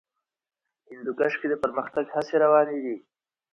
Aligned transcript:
هندوکش 0.89 1.33
کې 1.39 1.47
د 1.49 1.53
پرمختګ 1.63 2.05
هڅې 2.15 2.35
روانې 2.43 2.77
دي. 2.85 2.95